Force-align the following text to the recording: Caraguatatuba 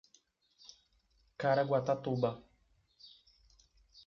Caraguatatuba 1.39 2.31